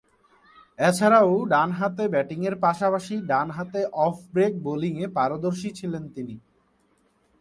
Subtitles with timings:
[0.79, 6.35] এছাড়াও, ডানহাতে ব্যাটিংয়ের পাশাপাশি ডানহাতে অফ ব্রেক বোলিংয়ে পারদর্শী ছিলেন তিনি।